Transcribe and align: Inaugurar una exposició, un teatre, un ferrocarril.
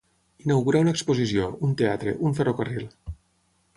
Inaugurar 0.43 0.81
una 0.85 0.93
exposició, 0.95 1.49
un 1.67 1.75
teatre, 1.83 2.17
un 2.31 2.37
ferrocarril. 2.41 2.89